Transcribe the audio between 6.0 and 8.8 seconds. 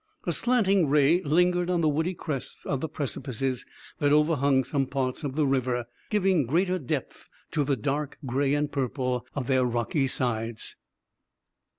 giving greater depth to the dark gray and